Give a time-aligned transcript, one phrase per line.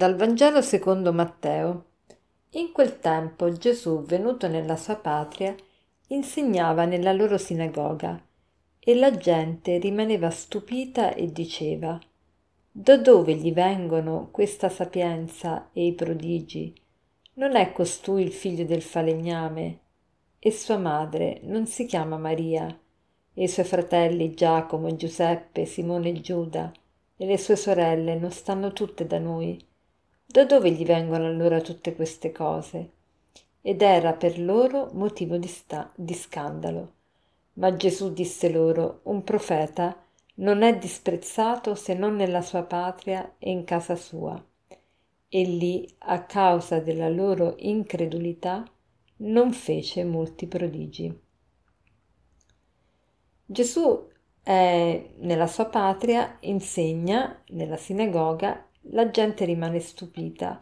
[0.00, 1.84] Dal Vangelo secondo Matteo.
[2.52, 5.54] In quel tempo Gesù, venuto nella sua patria,
[6.06, 8.18] insegnava nella loro sinagoga
[8.78, 12.00] e la gente rimaneva stupita e diceva
[12.72, 16.72] Da dove gli vengono questa sapienza e i prodigi?
[17.34, 19.80] Non è costui il figlio del falegname?
[20.38, 22.66] E sua madre non si chiama Maria?
[23.34, 26.72] E i suoi fratelli Giacomo, Giuseppe, Simone e Giuda?
[27.18, 29.68] E le sue sorelle non stanno tutte da noi?
[30.32, 32.90] Da dove gli vengono allora tutte queste cose?
[33.62, 36.92] Ed era per loro motivo di, sta- di scandalo.
[37.54, 40.00] Ma Gesù disse loro, un profeta
[40.36, 44.40] non è disprezzato se non nella sua patria e in casa sua.
[45.28, 48.62] E lì, a causa della loro incredulità,
[49.16, 51.20] non fece molti prodigi.
[53.46, 54.08] Gesù
[54.44, 60.58] è nella sua patria, insegna nella sinagoga la gente rimane stupita.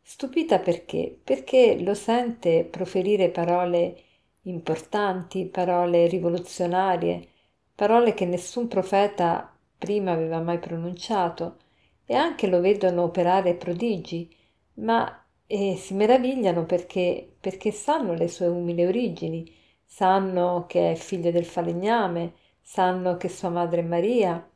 [0.00, 1.18] Stupita perché?
[1.22, 3.96] Perché lo sente proferire parole
[4.42, 7.28] importanti, parole rivoluzionarie,
[7.74, 11.56] parole che nessun profeta prima aveva mai pronunciato
[12.04, 14.28] e anche lo vedono operare prodigi,
[14.74, 19.50] ma eh, si meravigliano perché, perché sanno le sue umili origini,
[19.84, 24.48] sanno che è figlio del falegname, sanno che sua madre è Maria,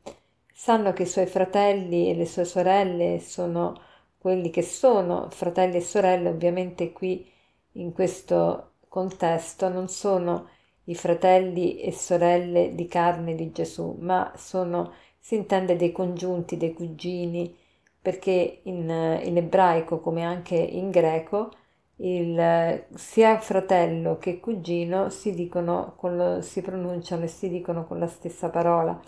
[0.58, 3.78] sanno che i suoi fratelli e le sue sorelle sono
[4.16, 7.30] quelli che sono, fratelli e sorelle ovviamente qui
[7.72, 10.48] in questo contesto non sono
[10.84, 16.72] i fratelli e sorelle di carne di Gesù, ma sono, si intende dei congiunti, dei
[16.72, 17.54] cugini,
[18.00, 21.50] perché in, in ebraico come anche in greco
[21.96, 28.06] il, sia fratello che cugino si, dicono lo, si pronunciano e si dicono con la
[28.06, 28.98] stessa parola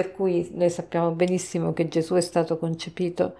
[0.00, 3.36] per cui noi sappiamo benissimo che Gesù è stato concepito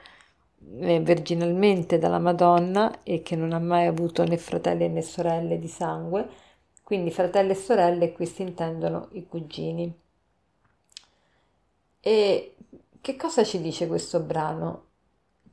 [0.80, 5.68] eh, virginalmente dalla Madonna e che non ha mai avuto né fratelli né sorelle di
[5.68, 6.28] sangue,
[6.82, 9.90] quindi fratelli e sorelle qui si intendono i cugini.
[11.98, 12.56] E
[13.00, 14.84] che cosa ci dice questo brano?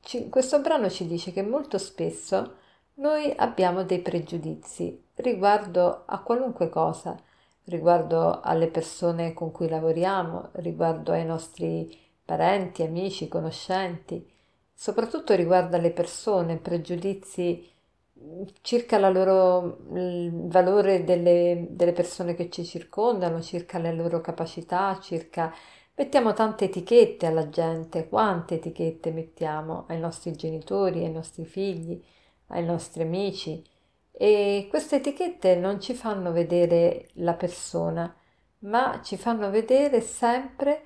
[0.01, 2.55] Ci, questo brano ci dice che molto spesso
[2.95, 7.17] noi abbiamo dei pregiudizi riguardo a qualunque cosa,
[7.67, 14.29] riguardo alle persone con cui lavoriamo, riguardo ai nostri parenti, amici, conoscenti,
[14.73, 17.69] soprattutto riguardo alle persone, pregiudizi
[18.61, 25.53] circa loro, il valore delle, delle persone che ci circondano, circa le loro capacità, circa
[25.99, 31.99] Mettiamo tante etichette alla gente, quante etichette mettiamo ai nostri genitori, ai nostri figli,
[32.49, 33.65] ai nostri amici,
[34.19, 38.11] e queste etichette non ci fanno vedere la persona,
[38.59, 40.81] ma ci fanno vedere sempre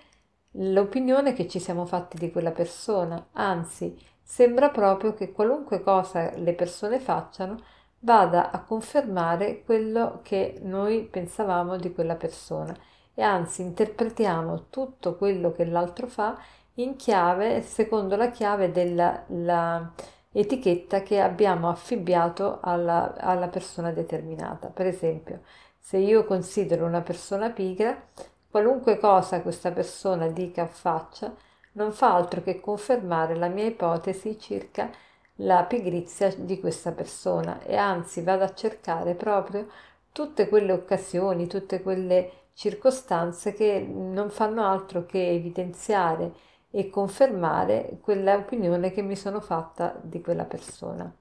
[0.55, 3.29] l'opinione che ci siamo fatti di quella persona.
[3.31, 7.57] Anzi, sembra proprio che qualunque cosa le persone facciano
[7.99, 12.75] vada a confermare quello che noi pensavamo di quella persona
[13.13, 16.37] e anzi interpretiamo tutto quello che l'altro fa
[16.75, 19.91] in chiave secondo la chiave della la,
[20.31, 24.67] etichetta che abbiamo affibbiato alla, alla persona determinata.
[24.67, 25.41] Per esempio,
[25.77, 28.01] se io considero una persona pigra,
[28.49, 31.33] qualunque cosa questa persona dica o faccia
[31.73, 34.89] non fa altro che confermare la mia ipotesi circa
[35.35, 39.67] la pigrizia di questa persona e anzi vado a cercare proprio
[40.11, 46.33] tutte quelle occasioni, tutte quelle circostanze che non fanno altro che evidenziare
[46.71, 51.13] e confermare quella opinione che mi sono fatta di quella persona.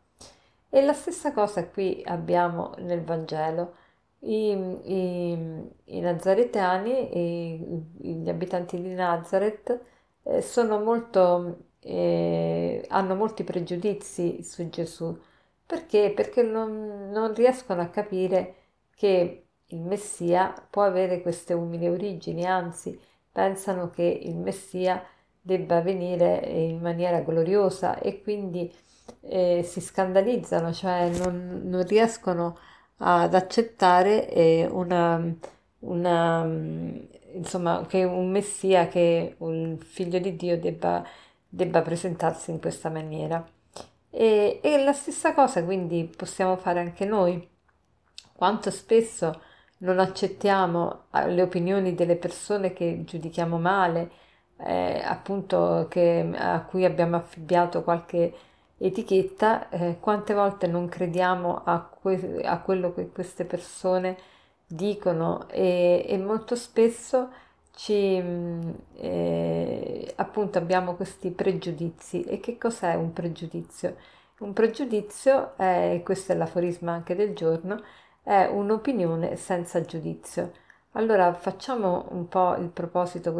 [0.68, 3.74] E la stessa cosa qui abbiamo nel Vangelo.
[4.20, 4.52] I,
[4.84, 5.32] i,
[5.84, 9.80] i nazaretani, i, gli abitanti di Nazareth,
[10.22, 15.18] eh, sono molto, eh, hanno molti pregiudizi su Gesù.
[15.66, 16.12] Perché?
[16.14, 18.54] Perché non, non riescono a capire
[18.94, 22.98] che il Messia può avere queste umili origini, anzi
[23.32, 25.02] pensano che il Messia
[25.40, 28.72] debba venire in maniera gloriosa e quindi
[29.22, 32.58] eh, si scandalizzano, cioè non, non riescono
[32.98, 35.22] ad accettare eh, una,
[35.80, 36.44] una,
[37.34, 41.04] insomma, che un Messia, che un figlio di Dio debba,
[41.48, 43.44] debba presentarsi in questa maniera.
[44.10, 47.48] E, e la stessa cosa quindi possiamo fare anche noi.
[48.34, 49.40] Quanto spesso
[49.78, 54.10] non accettiamo eh, le opinioni delle persone che giudichiamo male,
[54.64, 58.32] eh, appunto che, a cui abbiamo affibbiato qualche
[58.78, 64.16] etichetta, eh, quante volte non crediamo a, que- a, quello che queste persone
[64.66, 67.30] dicono e, e molto spesso
[67.74, 72.22] ci, mm, eh, appunto abbiamo questi pregiudizi.
[72.24, 73.96] E che cos'è un pregiudizio?
[74.40, 77.82] Un pregiudizio è, questo è l'aforisma anche del giorno,
[78.22, 80.52] è un'opinione senza giudizio.
[80.92, 83.32] Allora facciamo un po' il proposito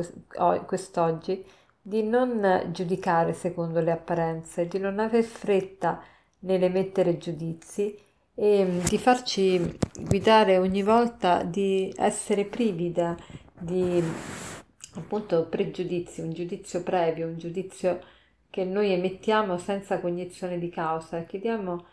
[0.67, 1.44] quest'oggi
[1.82, 6.00] di non giudicare secondo le apparenze, di non aver fretta
[6.41, 7.97] nell'emettere giudizi
[8.35, 12.94] e mm, di farci guidare ogni volta di essere privi
[13.58, 14.02] di
[14.94, 18.00] appunto pregiudizi, un giudizio previo, un giudizio
[18.49, 21.25] che noi emettiamo senza cognizione di causa.
[21.25, 21.85] Chiediamo,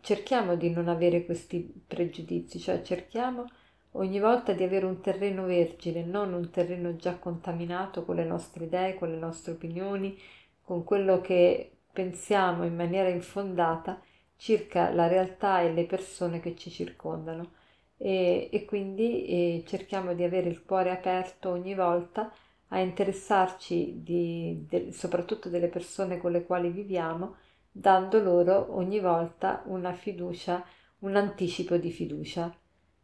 [0.00, 3.46] cerchiamo di non avere questi pregiudizi, cioè cerchiamo
[3.96, 8.64] ogni volta di avere un terreno vergine, non un terreno già contaminato con le nostre
[8.64, 10.18] idee, con le nostre opinioni,
[10.62, 14.00] con quello che pensiamo in maniera infondata
[14.36, 17.52] circa la realtà e le persone che ci circondano
[17.96, 22.30] e, e quindi e cerchiamo di avere il cuore aperto ogni volta
[22.68, 27.36] a interessarci di, de, soprattutto delle persone con le quali viviamo,
[27.70, 30.64] dando loro ogni volta una fiducia,
[31.00, 32.54] un anticipo di fiducia.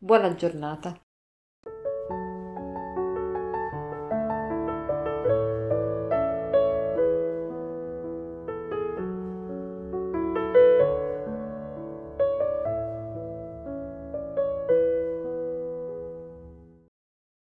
[0.05, 1.01] Buona giornata.